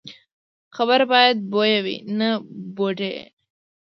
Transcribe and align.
خبره 0.75 1.05
باید 1.11 1.37
بویه 1.51 1.79
وي، 1.85 1.97
نه 2.17 2.29
بوډۍ. 2.75 3.15